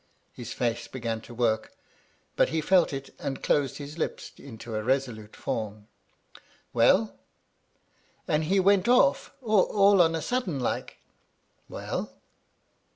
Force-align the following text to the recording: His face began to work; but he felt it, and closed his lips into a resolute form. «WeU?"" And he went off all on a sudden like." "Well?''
His 0.33 0.51
face 0.51 0.87
began 0.87 1.21
to 1.21 1.33
work; 1.35 1.73
but 2.35 2.49
he 2.49 2.59
felt 2.59 2.91
it, 2.91 3.13
and 3.19 3.43
closed 3.43 3.77
his 3.77 3.99
lips 3.99 4.31
into 4.37 4.73
a 4.73 4.81
resolute 4.81 5.35
form. 5.35 5.89
«WeU?"" 6.73 7.11
And 8.27 8.45
he 8.45 8.59
went 8.59 8.87
off 8.87 9.31
all 9.43 10.01
on 10.01 10.15
a 10.15 10.21
sudden 10.23 10.59
like." 10.59 10.97
"Well?'' 11.69 12.13